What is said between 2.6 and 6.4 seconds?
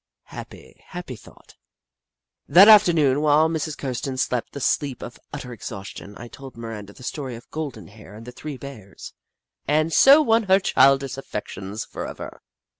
afternoon, while Mrs. Kirsten slept the sleep of utter exhaustion, I